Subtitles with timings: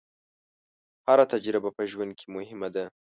[1.07, 2.85] هره تجربه په ژوند کې مهمه ده.